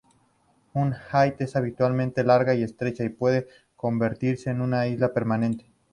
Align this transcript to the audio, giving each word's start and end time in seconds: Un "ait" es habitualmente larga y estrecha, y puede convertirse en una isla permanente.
Un 0.73 0.95
"ait" 1.19 1.39
es 1.41 1.55
habitualmente 1.55 2.23
larga 2.23 2.55
y 2.55 2.63
estrecha, 2.63 3.03
y 3.03 3.09
puede 3.09 3.47
convertirse 3.75 4.49
en 4.49 4.61
una 4.61 4.87
isla 4.87 5.13
permanente. 5.13 5.69